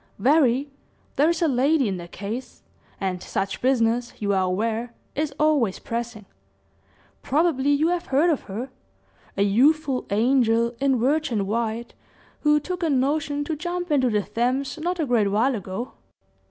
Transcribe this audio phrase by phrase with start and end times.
[0.17, 0.71] "Very
[1.15, 2.63] there is a lady in the case;
[2.99, 6.25] and such business, you are aware, is always pressing.
[7.21, 8.71] Probably you have heard of her
[9.37, 11.93] a youthful angel, in virgin white,
[12.39, 15.91] who took a notion to jump into the Thames, not a great while ago."